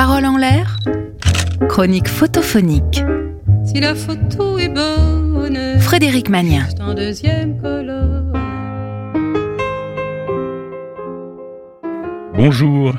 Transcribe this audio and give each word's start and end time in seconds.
Parole 0.00 0.26
en 0.26 0.36
l'air 0.36 0.76
Chronique 1.68 2.06
photophonique. 2.06 3.02
Si 3.64 3.80
la 3.80 3.96
photo 3.96 4.56
est 4.56 4.68
bonne, 4.68 5.80
Frédéric 5.80 6.28
Magnien. 6.28 6.66
juste 6.66 6.80
en 6.80 6.94
deuxième 6.94 7.60
colonne. 7.60 8.32
Bonjour 12.32 12.94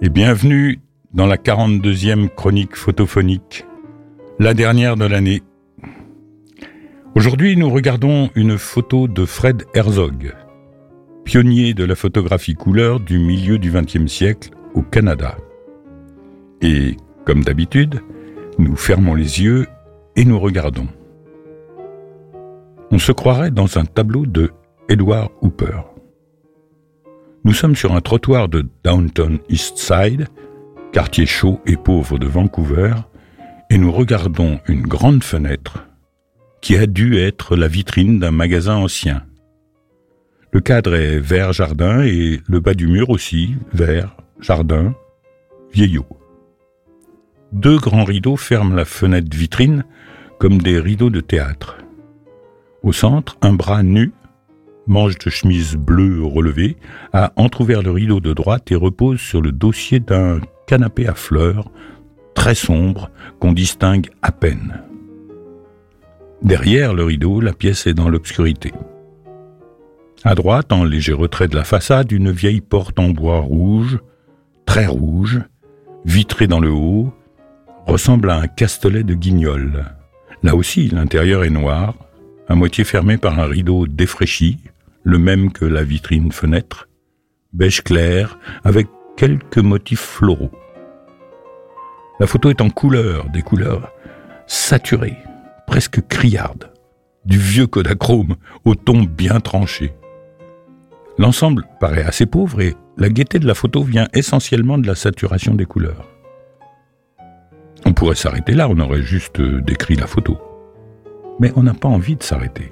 et 0.00 0.08
bienvenue 0.08 0.78
dans 1.12 1.26
la 1.26 1.36
42e 1.36 2.28
chronique 2.28 2.76
photophonique, 2.76 3.66
la 4.38 4.54
dernière 4.54 4.94
de 4.94 5.04
l'année. 5.04 5.42
Aujourd'hui, 7.16 7.56
nous 7.56 7.70
regardons 7.70 8.30
une 8.36 8.56
photo 8.56 9.08
de 9.08 9.24
Fred 9.24 9.64
Herzog, 9.74 10.32
pionnier 11.24 11.74
de 11.74 11.82
la 11.82 11.96
photographie 11.96 12.54
couleur 12.54 13.00
du 13.00 13.18
milieu 13.18 13.58
du 13.58 13.72
XXe 13.72 14.06
siècle 14.06 14.50
au 14.74 14.82
Canada. 14.82 15.36
Et, 16.62 16.96
comme 17.24 17.44
d'habitude, 17.44 18.00
nous 18.58 18.76
fermons 18.76 19.14
les 19.14 19.42
yeux 19.42 19.66
et 20.16 20.24
nous 20.24 20.38
regardons. 20.38 20.88
On 22.90 22.98
se 22.98 23.12
croirait 23.12 23.50
dans 23.50 23.78
un 23.78 23.84
tableau 23.84 24.26
de 24.26 24.52
Edward 24.88 25.30
Hooper. 25.42 25.80
Nous 27.44 27.52
sommes 27.52 27.76
sur 27.76 27.94
un 27.94 28.00
trottoir 28.00 28.48
de 28.48 28.66
Downtown 28.84 29.38
East 29.48 29.78
Side, 29.78 30.28
quartier 30.92 31.26
chaud 31.26 31.60
et 31.66 31.76
pauvre 31.76 32.18
de 32.18 32.26
Vancouver, 32.26 32.94
et 33.70 33.78
nous 33.78 33.92
regardons 33.92 34.60
une 34.66 34.82
grande 34.82 35.22
fenêtre 35.22 35.86
qui 36.60 36.76
a 36.76 36.86
dû 36.86 37.18
être 37.18 37.56
la 37.56 37.68
vitrine 37.68 38.18
d'un 38.18 38.30
magasin 38.30 38.76
ancien. 38.76 39.22
Le 40.52 40.60
cadre 40.60 40.94
est 40.94 41.18
vert 41.18 41.52
jardin 41.52 42.02
et 42.02 42.40
le 42.48 42.60
bas 42.60 42.74
du 42.74 42.86
mur 42.86 43.10
aussi, 43.10 43.56
vert, 43.72 44.16
jardin, 44.40 44.94
vieillot. 45.72 46.06
Deux 47.52 47.78
grands 47.78 48.04
rideaux 48.04 48.36
ferment 48.36 48.74
la 48.74 48.84
fenêtre 48.84 49.36
vitrine 49.36 49.84
comme 50.38 50.60
des 50.60 50.78
rideaux 50.78 51.10
de 51.10 51.20
théâtre. 51.20 51.78
Au 52.82 52.92
centre, 52.92 53.36
un 53.42 53.52
bras 53.52 53.82
nu 53.82 54.12
manche 54.86 55.18
de 55.18 55.30
chemise 55.30 55.76
bleue 55.76 56.24
relevée, 56.24 56.76
a 57.12 57.32
entr'ouvert 57.36 57.82
le 57.82 57.90
rideau 57.90 58.20
de 58.20 58.32
droite 58.32 58.70
et 58.70 58.76
repose 58.76 59.20
sur 59.20 59.40
le 59.40 59.52
dossier 59.52 60.00
d'un 60.00 60.40
canapé 60.66 61.06
à 61.06 61.14
fleurs, 61.14 61.70
très 62.34 62.54
sombre, 62.54 63.10
qu'on 63.40 63.52
distingue 63.52 64.10
à 64.22 64.32
peine. 64.32 64.82
Derrière 66.42 66.94
le 66.94 67.04
rideau, 67.04 67.40
la 67.40 67.52
pièce 67.52 67.86
est 67.86 67.94
dans 67.94 68.08
l'obscurité. 68.08 68.72
À 70.24 70.34
droite, 70.34 70.72
en 70.72 70.84
léger 70.84 71.12
retrait 71.12 71.48
de 71.48 71.56
la 71.56 71.64
façade, 71.64 72.12
une 72.12 72.30
vieille 72.30 72.60
porte 72.60 72.98
en 72.98 73.08
bois 73.08 73.40
rouge, 73.40 73.98
très 74.64 74.86
rouge, 74.86 75.40
vitrée 76.04 76.46
dans 76.46 76.60
le 76.60 76.70
haut, 76.70 77.12
ressemble 77.86 78.30
à 78.30 78.36
un 78.36 78.48
castelet 78.48 79.04
de 79.04 79.14
guignol. 79.14 79.84
Là 80.42 80.54
aussi, 80.54 80.88
l'intérieur 80.88 81.44
est 81.44 81.50
noir, 81.50 81.94
à 82.48 82.54
moitié 82.54 82.84
fermé 82.84 83.16
par 83.16 83.38
un 83.38 83.46
rideau 83.46 83.86
défraîchi, 83.86 84.58
le 85.02 85.18
même 85.18 85.52
que 85.52 85.64
la 85.64 85.84
vitrine 85.84 86.32
fenêtre, 86.32 86.88
beige 87.52 87.82
clair, 87.82 88.38
avec 88.64 88.88
quelques 89.16 89.58
motifs 89.58 90.00
floraux. 90.00 90.50
La 92.18 92.26
photo 92.26 92.50
est 92.50 92.60
en 92.60 92.70
couleur, 92.70 93.28
des 93.30 93.42
couleurs 93.42 93.92
saturées, 94.46 95.18
presque 95.66 96.06
criardes, 96.08 96.72
du 97.24 97.38
vieux 97.38 97.66
Kodachrome 97.66 98.36
au 98.64 98.74
ton 98.74 99.02
bien 99.02 99.40
tranché. 99.40 99.92
L'ensemble 101.18 101.64
paraît 101.80 102.04
assez 102.04 102.26
pauvre 102.26 102.60
et 102.60 102.74
la 102.96 103.08
gaieté 103.08 103.38
de 103.38 103.46
la 103.46 103.54
photo 103.54 103.82
vient 103.82 104.08
essentiellement 104.12 104.78
de 104.78 104.86
la 104.86 104.94
saturation 104.94 105.54
des 105.54 105.66
couleurs. 105.66 106.06
Pourrait 107.96 108.14
s'arrêter 108.14 108.52
là, 108.52 108.68
on 108.68 108.78
aurait 108.78 109.02
juste 109.02 109.40
décrit 109.40 109.96
la 109.96 110.06
photo. 110.06 110.38
Mais 111.40 111.50
on 111.56 111.62
n'a 111.62 111.72
pas 111.72 111.88
envie 111.88 112.14
de 112.14 112.22
s'arrêter. 112.22 112.70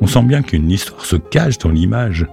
On 0.00 0.06
sent 0.06 0.22
bien 0.22 0.42
qu'une 0.42 0.70
histoire 0.70 1.04
se 1.04 1.16
cache 1.16 1.58
dans 1.58 1.68
l'image. 1.68 2.26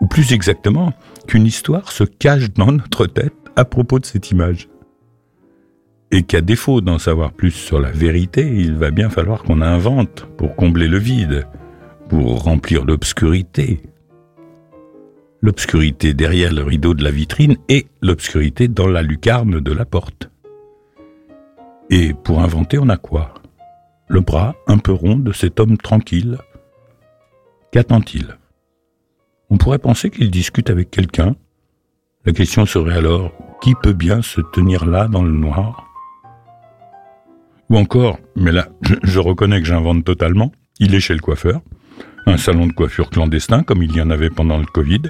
Ou 0.00 0.06
plus 0.06 0.32
exactement, 0.32 0.92
qu'une 1.26 1.46
histoire 1.46 1.90
se 1.90 2.04
cache 2.04 2.52
dans 2.52 2.70
notre 2.70 3.06
tête 3.06 3.34
à 3.56 3.64
propos 3.64 3.98
de 3.98 4.06
cette 4.06 4.30
image. 4.30 4.68
Et 6.12 6.22
qu'à 6.22 6.40
défaut 6.40 6.80
d'en 6.80 6.98
savoir 6.98 7.32
plus 7.32 7.50
sur 7.50 7.80
la 7.80 7.90
vérité, 7.90 8.48
il 8.56 8.74
va 8.74 8.92
bien 8.92 9.10
falloir 9.10 9.42
qu'on 9.42 9.62
invente 9.62 10.28
pour 10.36 10.54
combler 10.54 10.86
le 10.86 10.98
vide, 10.98 11.48
pour 12.08 12.44
remplir 12.44 12.84
l'obscurité. 12.84 13.82
L'obscurité 15.42 16.14
derrière 16.14 16.52
le 16.52 16.62
rideau 16.62 16.94
de 16.94 17.02
la 17.02 17.10
vitrine 17.10 17.56
et 17.68 17.86
l'obscurité 18.00 18.68
dans 18.68 18.86
la 18.86 19.02
lucarne 19.02 19.58
de 19.58 19.72
la 19.72 19.84
porte. 19.84 20.30
Et 21.90 22.14
pour 22.14 22.40
inventer, 22.40 22.78
on 22.78 22.88
a 22.88 22.96
quoi? 22.96 23.34
Le 24.08 24.20
bras 24.20 24.54
un 24.66 24.78
peu 24.78 24.92
rond 24.92 25.16
de 25.16 25.32
cet 25.32 25.60
homme 25.60 25.76
tranquille, 25.76 26.38
Qu'attend-il? 27.74 28.38
On 29.50 29.56
pourrait 29.56 29.80
penser 29.80 30.08
qu'il 30.08 30.30
discute 30.30 30.70
avec 30.70 30.92
quelqu'un. 30.92 31.34
La 32.24 32.32
question 32.32 32.66
serait 32.66 32.96
alors, 32.96 33.32
qui 33.60 33.74
peut 33.74 33.92
bien 33.92 34.22
se 34.22 34.40
tenir 34.40 34.86
là 34.86 35.08
dans 35.08 35.24
le 35.24 35.32
noir? 35.32 35.84
Ou 37.70 37.76
encore, 37.76 38.20
mais 38.36 38.52
là, 38.52 38.68
je, 39.02 39.18
reconnais 39.18 39.60
que 39.60 39.66
j'invente 39.66 40.04
totalement, 40.04 40.52
il 40.78 40.94
est 40.94 41.00
chez 41.00 41.14
le 41.14 41.20
coiffeur, 41.20 41.62
un 42.26 42.36
salon 42.36 42.68
de 42.68 42.72
coiffure 42.72 43.10
clandestin 43.10 43.64
comme 43.64 43.82
il 43.82 43.90
y 43.90 44.00
en 44.00 44.10
avait 44.10 44.30
pendant 44.30 44.58
le 44.58 44.66
Covid. 44.66 45.02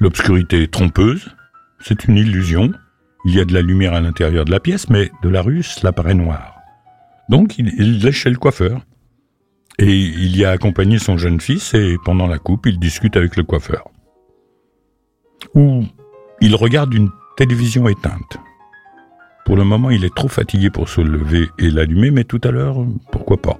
L'obscurité 0.00 0.64
est 0.64 0.70
trompeuse, 0.70 1.34
c'est 1.80 2.04
une 2.04 2.18
illusion, 2.18 2.72
il 3.24 3.34
y 3.34 3.40
a 3.40 3.44
de 3.44 3.52
la 3.52 3.62
lumière 3.62 3.94
à 3.94 4.00
l'intérieur 4.00 4.44
de 4.44 4.50
la 4.50 4.60
pièce, 4.60 4.88
mais 4.88 5.10
de 5.22 5.28
la 5.28 5.42
rue, 5.42 5.62
cela 5.62 5.92
paraît 5.92 6.14
noir. 6.14 6.56
Donc 7.28 7.58
il, 7.58 7.68
il 7.78 8.06
est 8.06 8.12
chez 8.12 8.30
le 8.30 8.36
coiffeur. 8.36 8.80
Et 9.78 9.96
il 9.96 10.36
y 10.36 10.44
a 10.44 10.50
accompagné 10.50 10.98
son 10.98 11.16
jeune 11.16 11.40
fils 11.40 11.72
et 11.72 11.96
pendant 12.04 12.26
la 12.26 12.38
coupe, 12.38 12.66
il 12.66 12.78
discute 12.78 13.16
avec 13.16 13.36
le 13.36 13.44
coiffeur. 13.44 13.88
Ou 15.54 15.84
il 16.42 16.54
regarde 16.54 16.92
une 16.92 17.10
télévision 17.36 17.88
éteinte. 17.88 18.38
Pour 19.46 19.56
le 19.56 19.64
moment, 19.64 19.90
il 19.90 20.04
est 20.04 20.14
trop 20.14 20.28
fatigué 20.28 20.70
pour 20.70 20.88
se 20.88 21.00
lever 21.00 21.48
et 21.58 21.70
l'allumer, 21.70 22.10
mais 22.10 22.24
tout 22.24 22.40
à 22.44 22.50
l'heure, 22.50 22.84
pourquoi 23.10 23.38
pas. 23.38 23.58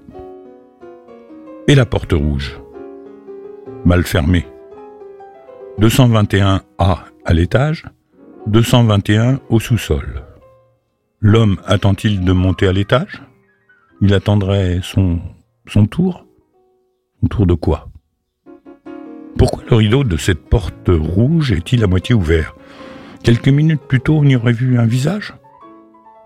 Et 1.66 1.74
la 1.74 1.86
porte 1.86 2.12
rouge. 2.12 2.60
Mal 3.84 4.02
fermée. 4.04 4.46
221A 5.80 6.60
à 6.78 7.32
l'étage, 7.32 7.86
221 8.46 9.40
au 9.48 9.60
sous-sol. 9.60 10.22
L'homme 11.20 11.60
attend-il 11.66 12.24
de 12.24 12.32
monter 12.32 12.66
à 12.66 12.72
l'étage? 12.72 13.22
Il 14.00 14.14
attendrait 14.14 14.80
son 14.82 15.20
son 15.66 15.86
tour? 15.86 16.26
Son 17.20 17.28
tour 17.28 17.46
de 17.46 17.54
quoi? 17.54 17.88
Pourquoi 19.36 19.62
le 19.70 19.76
rideau 19.76 20.04
de 20.04 20.16
cette 20.16 20.48
porte 20.48 20.88
rouge 20.88 21.52
est-il 21.52 21.84
à 21.84 21.86
moitié 21.86 22.14
ouvert? 22.14 22.56
Quelques 23.22 23.48
minutes 23.48 23.82
plus 23.86 24.00
tôt, 24.00 24.16
on 24.18 24.24
y 24.24 24.36
aurait 24.36 24.52
vu 24.52 24.78
un 24.78 24.86
visage? 24.86 25.34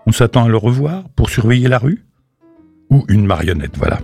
On 0.07 0.11
s'attend 0.11 0.45
à 0.45 0.49
le 0.49 0.57
revoir 0.57 1.03
pour 1.15 1.29
surveiller 1.29 1.67
la 1.67 1.77
rue? 1.77 2.05
Ou 2.89 3.03
une 3.09 3.25
marionnette, 3.25 3.77
voilà. 3.77 3.99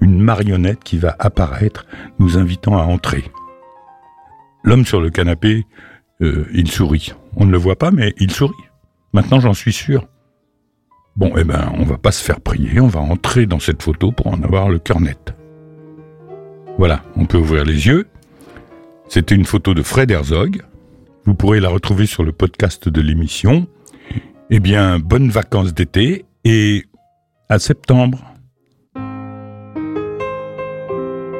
Une 0.00 0.20
marionnette 0.20 0.84
qui 0.84 0.98
va 0.98 1.16
apparaître, 1.18 1.86
nous 2.18 2.38
invitant 2.38 2.78
à 2.78 2.82
entrer. 2.82 3.24
L'homme 4.62 4.84
sur 4.84 5.00
le 5.00 5.10
canapé, 5.10 5.66
euh, 6.20 6.46
il 6.52 6.70
sourit. 6.70 7.12
On 7.36 7.46
ne 7.46 7.52
le 7.52 7.58
voit 7.58 7.76
pas, 7.76 7.90
mais 7.90 8.14
il 8.18 8.30
sourit. 8.30 8.54
Maintenant, 9.12 9.40
j'en 9.40 9.54
suis 9.54 9.72
sûr. 9.72 10.06
Bon, 11.16 11.32
eh 11.36 11.44
ben, 11.44 11.72
on 11.76 11.84
va 11.84 11.98
pas 11.98 12.12
se 12.12 12.22
faire 12.22 12.40
prier, 12.40 12.80
on 12.80 12.86
va 12.86 13.00
entrer 13.00 13.46
dans 13.46 13.58
cette 13.58 13.82
photo 13.82 14.12
pour 14.12 14.28
en 14.28 14.40
avoir 14.42 14.68
le 14.68 14.78
cœur 14.78 15.00
net. 15.00 15.34
Voilà, 16.78 17.02
on 17.16 17.26
peut 17.26 17.38
ouvrir 17.38 17.64
les 17.64 17.88
yeux. 17.88 18.06
C'était 19.08 19.34
une 19.34 19.44
photo 19.44 19.74
de 19.74 19.82
Fred 19.82 20.10
Herzog. 20.10 20.62
Vous 21.24 21.34
pourrez 21.34 21.58
la 21.58 21.70
retrouver 21.70 22.06
sur 22.06 22.22
le 22.22 22.30
podcast 22.30 22.88
de 22.88 23.00
l'émission. 23.00 23.66
Eh 24.50 24.60
bien, 24.60 24.98
bonnes 24.98 25.30
vacances 25.30 25.74
d'été 25.74 26.24
et 26.44 26.84
à 27.48 27.58
septembre. 27.58 28.24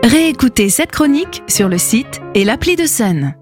Réécoutez 0.03 0.71
cette 0.71 0.91
chronique 0.91 1.43
sur 1.47 1.69
le 1.69 1.79
site 1.79 2.21
et 2.35 2.45
l'appli 2.45 2.77
de 2.77 2.87
Sun. 2.87 3.35